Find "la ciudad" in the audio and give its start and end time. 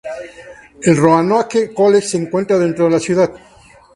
2.89-3.31